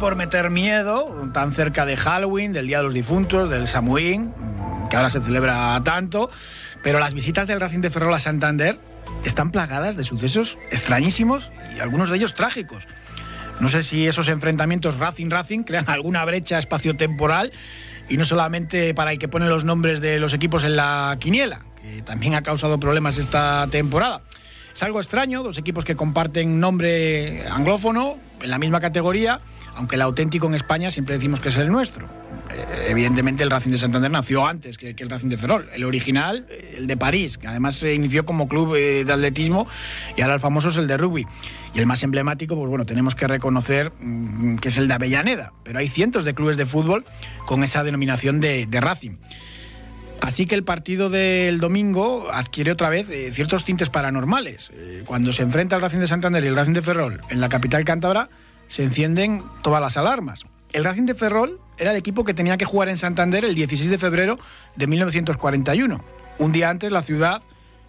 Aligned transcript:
por 0.00 0.16
meter 0.16 0.50
miedo, 0.50 1.30
tan 1.32 1.52
cerca 1.52 1.86
de 1.86 1.96
Halloween, 1.96 2.52
del 2.52 2.66
Día 2.66 2.78
de 2.78 2.84
los 2.84 2.94
Difuntos, 2.94 3.48
del 3.50 3.66
Samuín, 3.66 4.32
que 4.90 4.96
ahora 4.96 5.10
se 5.10 5.20
celebra 5.20 5.80
tanto, 5.84 6.30
pero 6.82 6.98
las 6.98 7.14
visitas 7.14 7.46
del 7.46 7.60
Racing 7.60 7.80
de 7.80 7.90
Ferrol 7.90 8.12
a 8.12 8.18
Santander 8.18 8.78
están 9.24 9.50
plagadas 9.50 9.96
de 9.96 10.04
sucesos 10.04 10.58
extrañísimos 10.70 11.50
y 11.74 11.80
algunos 11.80 12.10
de 12.10 12.16
ellos 12.16 12.34
trágicos. 12.34 12.86
No 13.60 13.68
sé 13.68 13.82
si 13.82 14.06
esos 14.06 14.28
enfrentamientos 14.28 14.98
Racing-Racing 14.98 15.62
crean 15.62 15.88
alguna 15.88 16.24
brecha 16.24 16.58
espaciotemporal 16.58 17.52
y 18.08 18.16
no 18.18 18.24
solamente 18.24 18.94
para 18.94 19.12
el 19.12 19.18
que 19.18 19.28
pone 19.28 19.46
los 19.46 19.64
nombres 19.64 20.00
de 20.00 20.18
los 20.18 20.32
equipos 20.34 20.64
en 20.64 20.76
la 20.76 21.16
quiniela, 21.18 21.60
que 21.80 22.02
también 22.02 22.34
ha 22.34 22.42
causado 22.42 22.78
problemas 22.78 23.18
esta 23.18 23.66
temporada. 23.70 24.20
Es 24.74 24.82
algo 24.82 25.00
extraño, 25.00 25.42
dos 25.42 25.56
equipos 25.56 25.86
que 25.86 25.96
comparten 25.96 26.60
nombre 26.60 27.46
anglófono 27.48 28.16
en 28.42 28.50
la 28.50 28.58
misma 28.58 28.78
categoría, 28.78 29.40
aunque 29.76 29.96
el 29.96 30.02
auténtico 30.02 30.46
en 30.46 30.54
España 30.54 30.90
siempre 30.90 31.14
decimos 31.14 31.40
que 31.40 31.50
es 31.50 31.56
el 31.56 31.70
nuestro. 31.70 32.06
Eh, 32.06 32.86
evidentemente 32.88 33.42
el 33.42 33.50
Racing 33.50 33.70
de 33.70 33.78
Santander 33.78 34.10
nació 34.10 34.46
antes 34.46 34.78
que, 34.78 34.94
el 34.96 35.10
Racing 35.10 35.28
de 35.28 35.36
Ferrol. 35.36 35.68
El 35.74 35.84
original, 35.84 36.46
el 36.76 36.86
de 36.86 36.96
París, 36.96 37.36
que 37.36 37.46
además 37.46 37.76
se 37.76 37.94
inició 37.94 38.24
como 38.24 38.48
club 38.48 38.74
eh, 38.74 39.04
de 39.04 39.12
atletismo 39.12 39.66
y 40.16 40.22
ahora 40.22 40.34
el 40.34 40.40
famoso 40.40 40.70
es 40.70 40.76
el 40.76 40.86
de 40.86 40.96
rugby. 40.96 41.26
Y 41.74 41.78
el 41.78 41.86
más 41.86 42.02
emblemático, 42.02 42.56
pues 42.56 42.68
bueno, 42.68 42.86
tenemos 42.86 43.14
que 43.14 43.26
reconocer 43.26 43.92
mm, 44.00 44.56
que 44.56 44.68
es 44.68 44.78
el 44.78 44.88
de 44.88 44.94
Avellaneda, 44.94 45.52
pero 45.62 45.78
hay 45.78 45.88
cientos 45.88 46.24
de 46.24 46.34
clubes 46.34 46.56
de 46.56 46.64
fútbol 46.64 47.04
con 47.44 47.62
esa 47.62 47.84
denominación 47.84 48.40
de, 48.40 48.66
Racing. 48.72 49.16
Así 50.22 50.46
que 50.46 50.54
el 50.54 50.64
partido 50.64 51.10
del 51.10 51.60
domingo 51.60 52.28
adquiere 52.32 52.72
otra 52.72 52.88
vez 52.88 53.10
eh, 53.10 53.30
ciertos 53.32 53.64
tintes 53.64 53.90
paranormales. 53.90 54.72
cuando 55.04 55.34
se 55.34 55.42
enfrenta 55.42 55.76
el 55.76 55.82
Racing 55.82 55.98
de 55.98 56.08
Santander 56.08 56.42
y 56.42 56.46
el 56.46 56.56
Racing 56.56 56.72
de 56.72 56.82
Ferrol 56.82 57.20
en 57.28 57.40
la 57.40 57.50
capital 57.50 57.84
cántabra, 57.84 58.30
se 58.68 58.82
encienden 58.82 59.42
todas 59.62 59.80
las 59.80 59.96
alarmas. 59.96 60.46
El 60.72 60.84
Racing 60.84 61.04
de 61.04 61.14
Ferrol 61.14 61.60
era 61.78 61.92
el 61.92 61.96
equipo 61.96 62.24
que 62.24 62.34
tenía 62.34 62.56
que 62.56 62.64
jugar 62.64 62.88
en 62.88 62.98
Santander 62.98 63.44
el 63.44 63.54
16 63.54 63.90
de 63.90 63.98
febrero 63.98 64.38
de 64.76 64.86
1941. 64.86 66.04
Un 66.38 66.52
día 66.52 66.70
antes 66.70 66.90
la 66.92 67.02
ciudad 67.02 67.42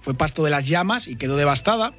fue 0.00 0.14
pasto 0.14 0.44
de 0.44 0.50
las 0.50 0.66
llamas 0.66 1.08
y 1.08 1.16
quedó 1.16 1.36
devastada, 1.36 1.94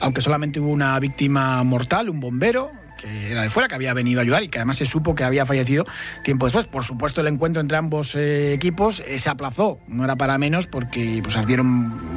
aunque 0.00 0.20
solamente 0.20 0.58
hubo 0.60 0.70
una 0.70 0.98
víctima 0.98 1.62
mortal, 1.62 2.10
un 2.10 2.20
bombero, 2.20 2.72
que 3.00 3.30
era 3.30 3.42
de 3.42 3.50
fuera, 3.50 3.68
que 3.68 3.74
había 3.74 3.94
venido 3.94 4.20
a 4.20 4.22
ayudar 4.22 4.42
y 4.42 4.48
que 4.48 4.58
además 4.58 4.76
se 4.76 4.86
supo 4.86 5.14
que 5.14 5.24
había 5.24 5.46
fallecido 5.46 5.86
tiempo 6.22 6.46
después. 6.46 6.66
Por 6.66 6.84
supuesto, 6.84 7.20
el 7.20 7.26
encuentro 7.26 7.60
entre 7.60 7.76
ambos 7.76 8.14
eh, 8.14 8.52
equipos 8.52 9.02
eh, 9.06 9.18
se 9.18 9.30
aplazó, 9.30 9.80
no 9.88 10.04
era 10.04 10.16
para 10.16 10.38
menos 10.38 10.66
porque 10.66 11.20
pues, 11.22 11.36
ardieron 11.36 11.66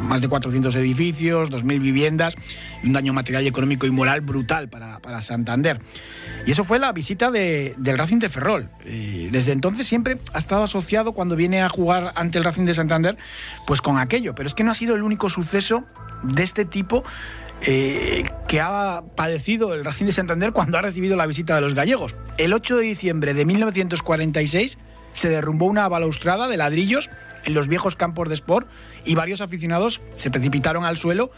más 0.08 0.22
de 0.22 0.28
400 0.28 0.76
edificios, 0.76 1.50
2.000 1.50 1.80
viviendas 1.80 2.36
y 2.84 2.88
un 2.88 2.94
daño 2.94 3.14
material 3.14 3.44
y 3.44 3.48
económico 3.48 3.86
y 3.86 3.92
moral 3.92 4.22
brutal 4.22 4.70
para, 4.70 5.00
para 5.00 5.22
Santander. 5.22 5.80
Y 6.46 6.52
eso 6.52 6.64
fue 6.64 6.80
la 6.80 6.92
visita 6.92 7.32
de, 7.32 7.74
del 7.78 7.98
Racing 7.98 8.20
de 8.20 8.30
Ferrol. 8.30 8.70
Eh, 8.86 9.30
desde 9.32 9.54
entonces 9.54 9.88
siempre 9.88 10.18
ha 10.34 10.40
estado 10.40 10.64
asociado 10.64 11.14
cuando 11.14 11.36
viene 11.36 11.62
a 11.62 11.70
jugar 11.70 12.12
ante 12.16 12.38
el 12.38 12.44
Racing 12.44 12.66
de 12.66 12.74
Santander, 12.74 13.18
pues 13.66 13.82
con 13.82 13.98
aquello. 13.98 14.36
Pero 14.36 14.48
es 14.48 14.54
que 14.54 14.64
no 14.64 14.72
ha 14.72 14.76
sido 14.76 14.96
el 14.96 15.04
único 15.04 15.30
suceso 15.30 15.86
de 16.24 16.44
este 16.44 16.66
tipo 16.66 17.04
eh, 17.66 18.30
que 18.48 18.60
ha 18.60 19.04
padecido 19.16 19.74
el 19.74 19.86
Racing 19.86 20.06
de 20.06 20.12
Santander 20.12 20.52
cuando 20.52 20.78
ha 20.78 20.82
recibido 20.82 21.16
la 21.16 21.26
visita 21.26 21.56
de 21.56 21.62
los 21.62 21.74
gallegos. 21.74 22.16
El 22.38 22.54
8 22.54 22.78
de 22.78 22.84
diciembre 22.84 23.34
de 23.34 23.46
1946 23.46 24.78
se 25.14 25.30
derrumbó 25.30 25.68
una 25.68 25.88
balaustrada 25.88 26.48
de 26.48 26.58
ladrillos 26.58 27.10
en 27.46 27.54
los 27.54 27.68
viejos 27.68 27.96
campos 27.96 28.30
de 28.30 28.36
sport 28.36 28.68
y 29.06 29.16
varios 29.16 29.42
aficionados 29.42 30.02
se 30.16 30.32
precipitaron 30.32 30.86
al 30.86 30.98
suelo 30.98 31.32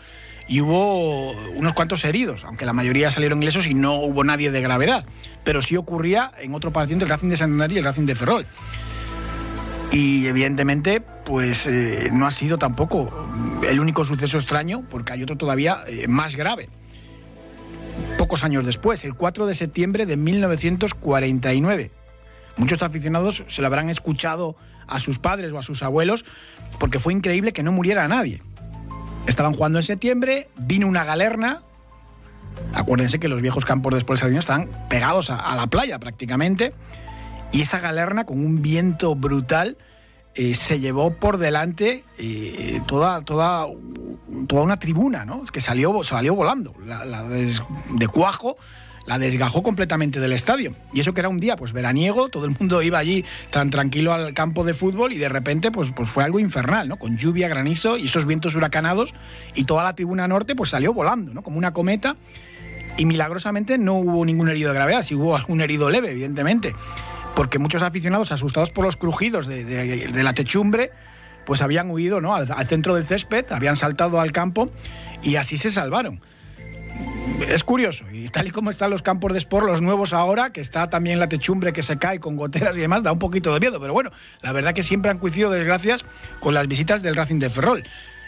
y 0.47 0.61
hubo 0.61 1.31
unos 1.31 1.73
cuantos 1.73 2.05
heridos, 2.05 2.43
aunque 2.43 2.65
la 2.65 2.73
mayoría 2.73 3.11
salieron 3.11 3.41
ilesos 3.41 3.67
y 3.67 3.73
no 3.73 3.95
hubo 3.95 4.23
nadie 4.23 4.51
de 4.51 4.61
gravedad. 4.61 5.05
Pero 5.43 5.61
sí 5.61 5.75
ocurría 5.75 6.31
en 6.39 6.53
otro 6.53 6.71
partido 6.71 6.95
entre 6.95 7.05
el 7.07 7.09
Racing 7.09 7.29
de 7.29 7.37
Santander 7.37 7.71
y 7.71 7.77
el 7.77 7.83
Racing 7.83 8.05
de 8.05 8.15
Ferrol. 8.15 8.45
Y 9.91 10.27
evidentemente, 10.27 11.01
pues 11.01 11.67
eh, 11.67 12.09
no 12.11 12.27
ha 12.27 12.31
sido 12.31 12.57
tampoco 12.57 13.11
el 13.63 13.79
único 13.79 14.03
suceso 14.03 14.37
extraño, 14.37 14.83
porque 14.89 15.13
hay 15.13 15.23
otro 15.23 15.37
todavía 15.37 15.79
eh, 15.87 16.07
más 16.07 16.35
grave. 16.35 16.69
Pocos 18.17 18.43
años 18.43 18.65
después, 18.65 19.05
el 19.05 19.15
4 19.15 19.45
de 19.45 19.55
septiembre 19.55 20.05
de 20.05 20.17
1949. 20.17 21.91
Muchos 22.57 22.81
aficionados 22.81 23.43
se 23.47 23.61
lo 23.61 23.67
habrán 23.67 23.89
escuchado 23.89 24.55
a 24.87 24.99
sus 24.99 25.19
padres 25.19 25.51
o 25.51 25.57
a 25.57 25.63
sus 25.63 25.83
abuelos, 25.83 26.25
porque 26.79 26.99
fue 26.99 27.13
increíble 27.13 27.53
que 27.53 27.63
no 27.63 27.71
muriera 27.71 28.07
nadie. 28.07 28.41
Estaban 29.27 29.53
jugando 29.53 29.79
en 29.79 29.83
septiembre, 29.83 30.49
vino 30.57 30.87
una 30.87 31.03
galerna. 31.03 31.63
Acuérdense 32.73 33.19
que 33.19 33.27
los 33.27 33.41
viejos 33.41 33.65
campos 33.65 33.93
de 33.93 33.99
Espolsardino 33.99 34.39
están 34.39 34.69
pegados 34.89 35.29
a 35.29 35.55
la 35.55 35.67
playa 35.67 35.99
prácticamente 35.99 36.73
y 37.51 37.61
esa 37.61 37.79
galerna 37.79 38.25
con 38.25 38.45
un 38.45 38.61
viento 38.61 39.15
brutal 39.15 39.77
eh, 40.35 40.53
se 40.53 40.81
llevó 40.81 41.11
por 41.11 41.37
delante 41.37 42.03
eh, 42.17 42.81
toda, 42.85 43.21
toda, 43.21 43.67
toda 44.47 44.61
una 44.63 44.77
tribuna, 44.77 45.23
¿no? 45.23 45.43
que 45.45 45.61
salió, 45.61 46.03
salió 46.03 46.35
volando. 46.35 46.73
La, 46.85 47.23
de 47.23 48.07
cuajo 48.09 48.57
la 49.05 49.17
desgajó 49.17 49.63
completamente 49.63 50.19
del 50.19 50.33
estadio. 50.33 50.75
Y 50.91 50.99
eso 50.99 51.13
que 51.13 51.21
era 51.21 51.29
un 51.29 51.39
día 51.39 51.55
pues 51.55 51.71
veraniego, 51.71 52.27
todo 52.27 52.45
el 52.45 52.55
mundo 52.59 52.81
iba 52.81 52.97
allí 52.97 53.23
tan 53.49 53.69
tranquilo 53.69 54.11
al 54.11 54.33
campo 54.33 54.65
de 54.65 54.73
fútbol 54.73 55.13
y 55.13 55.17
de 55.17 55.29
repente 55.29 55.71
pues, 55.71 55.91
pues 55.95 56.09
fue 56.09 56.25
algo 56.25 56.39
infernal, 56.39 56.89
¿no? 56.89 56.97
Con 56.97 57.17
lluvia, 57.17 57.47
granizo 57.47 57.97
y 57.97 58.07
esos 58.07 58.25
vientos 58.25 58.55
huracanados 58.55 59.13
y 59.53 59.63
toda 59.63 59.83
la 59.83 59.95
tribuna 59.95 60.27
norte 60.27 60.53
pues 60.53 60.71
salió 60.71 60.93
volando, 60.93 61.33
¿no? 61.33 61.43
Como 61.43 61.57
una 61.57 61.71
cometa 61.71 62.17
y 62.97 63.05
milagrosamente 63.05 63.77
no 63.77 63.93
hubo 63.95 64.25
ningún 64.25 64.49
herido 64.49 64.71
de 64.71 64.75
gravedad, 64.75 65.03
si 65.03 65.15
hubo 65.15 65.35
algún 65.35 65.61
herido 65.61 65.89
leve, 65.89 66.11
evidentemente 66.11 66.75
porque 67.35 67.59
muchos 67.59 67.81
aficionados, 67.81 68.31
asustados 68.31 68.71
por 68.71 68.85
los 68.85 68.95
crujidos 68.95 69.47
de, 69.47 70.23
la 70.23 70.33
techumbre, 70.33 70.91
pues 71.45 71.61
habían 71.61 71.91
huido 71.91 72.21
¿no? 72.21 72.33
Al, 72.33 72.65
centro 72.65 72.95
del 72.95 73.05
césped, 73.05 73.45
habían 73.51 73.75
saltado 73.75 74.19
al 74.19 74.31
campo 74.31 74.71
y 75.21 75.35
así 75.35 75.57
se 75.57 75.69
salvaron. 75.69 76.21
Es 77.49 77.65
curioso, 77.65 78.05
y 78.13 78.29
tal 78.29 78.47
y 78.47 78.51
como 78.51 78.69
están 78.69 78.89
los 78.89 79.01
campos 79.01 79.33
de 79.33 79.39
sport, 79.39 79.65
los 79.67 79.81
nuevos 79.81 80.13
ahora, 80.13 80.51
que 80.53 80.61
está 80.61 80.89
también 80.89 81.19
la 81.19 81.27
techumbre 81.27 81.73
que 81.73 81.83
se 81.83 81.97
cae 81.97 82.21
con 82.21 82.37
goteras 82.37 82.77
y 82.77 82.79
demás, 82.79 83.03
da 83.03 83.11
un 83.11 83.19
poquito 83.19 83.53
de 83.53 83.59
miedo, 83.59 83.81
pero 83.81 83.91
bueno, 83.91 84.11
la 84.41 84.53
verdad 84.53 84.73
que 84.73 84.83
siempre 84.83 85.11
han 85.11 85.19
coincidido 85.19 85.51
desgracias 85.51 86.05
con 86.39 86.53
las 86.53 86.67
visitas 86.67 87.03
del 87.03 87.17
Racing 87.17 87.39
de 87.39 87.49
Ferrol 87.49 87.83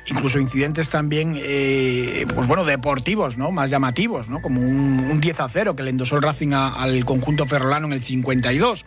incluso 0.10 0.40
incidentes 0.40 0.90
también, 0.90 1.36
eh, 1.38 2.26
pues 2.34 2.48
bueno, 2.48 2.66
deportivos, 2.66 3.38
¿no? 3.38 3.52
Más 3.52 3.70
llamativos, 3.70 4.28
¿no? 4.28 4.42
Como 4.42 4.62
un, 4.62 5.20
10 5.20 5.40
a 5.40 5.50
0 5.50 5.76
que 5.76 5.84
le 5.84 5.90
endosó 5.90 6.16
el 6.16 6.22
Racing 6.22 6.54
al 6.54 7.06
conjunto 7.06 7.46
ferrolano 7.46 7.88
en 7.88 7.94
el 7.94 8.02
52 8.02 8.86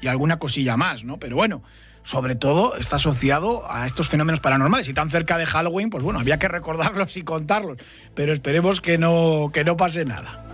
y 0.00 0.06
alguna 0.06 0.38
cosilla 0.38 0.76
más, 0.76 1.04
¿no? 1.04 1.18
Pero 1.18 1.36
bueno, 1.36 1.62
sobre 2.02 2.34
todo 2.34 2.76
está 2.76 2.96
asociado 2.96 3.70
a 3.70 3.86
estos 3.86 4.08
fenómenos 4.08 4.40
paranormales 4.40 4.88
y 4.88 4.94
tan 4.94 5.10
cerca 5.10 5.38
de 5.38 5.46
Halloween, 5.46 5.90
pues 5.90 6.02
bueno, 6.02 6.20
había 6.20 6.38
que 6.38 6.48
recordarlos 6.48 7.16
y 7.16 7.22
contarlos, 7.22 7.78
pero 8.14 8.32
esperemos 8.32 8.80
que 8.80 8.98
no, 8.98 9.50
que 9.52 9.64
no 9.64 9.76
pase 9.76 10.04
nada. 10.04 10.51